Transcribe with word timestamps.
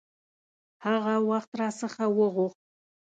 هغه 0.85 1.13
وخت 1.29 1.51
را 1.59 1.69
څخه 1.79 2.03
وغوښت. 2.17 2.59